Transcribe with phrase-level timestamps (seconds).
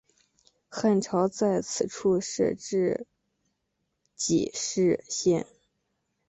[0.67, 3.05] 汉朝在此处设置
[4.15, 5.45] 己氏县。